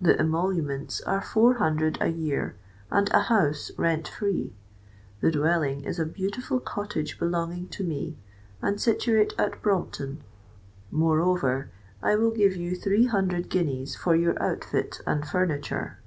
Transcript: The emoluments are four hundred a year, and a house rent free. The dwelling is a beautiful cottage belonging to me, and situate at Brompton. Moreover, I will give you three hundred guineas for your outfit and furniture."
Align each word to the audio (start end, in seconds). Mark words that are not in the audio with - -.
The 0.00 0.18
emoluments 0.18 1.00
are 1.02 1.20
four 1.20 1.54
hundred 1.58 1.96
a 2.00 2.08
year, 2.08 2.56
and 2.90 3.08
a 3.10 3.20
house 3.20 3.70
rent 3.78 4.08
free. 4.08 4.52
The 5.20 5.30
dwelling 5.30 5.84
is 5.84 6.00
a 6.00 6.04
beautiful 6.06 6.58
cottage 6.58 7.20
belonging 7.20 7.68
to 7.68 7.84
me, 7.84 8.18
and 8.60 8.80
situate 8.80 9.32
at 9.38 9.62
Brompton. 9.62 10.24
Moreover, 10.90 11.70
I 12.02 12.16
will 12.16 12.32
give 12.32 12.56
you 12.56 12.74
three 12.74 13.06
hundred 13.06 13.48
guineas 13.48 13.94
for 13.94 14.16
your 14.16 14.34
outfit 14.42 15.02
and 15.06 15.24
furniture." 15.24 16.00